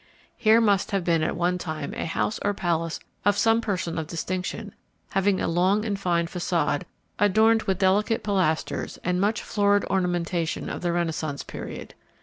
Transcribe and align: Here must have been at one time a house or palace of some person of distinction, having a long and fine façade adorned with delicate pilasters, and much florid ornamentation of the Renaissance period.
Here 0.35 0.59
must 0.59 0.89
have 0.89 1.03
been 1.03 1.21
at 1.21 1.35
one 1.35 1.59
time 1.59 1.93
a 1.93 2.07
house 2.07 2.39
or 2.43 2.55
palace 2.55 2.99
of 3.23 3.37
some 3.37 3.61
person 3.61 3.99
of 3.99 4.07
distinction, 4.07 4.73
having 5.11 5.39
a 5.39 5.47
long 5.47 5.85
and 5.85 5.99
fine 5.99 6.25
façade 6.25 6.85
adorned 7.19 7.61
with 7.69 7.77
delicate 7.77 8.23
pilasters, 8.23 8.97
and 9.03 9.21
much 9.21 9.43
florid 9.43 9.85
ornamentation 9.91 10.69
of 10.71 10.81
the 10.81 10.91
Renaissance 10.91 11.43
period. 11.43 11.93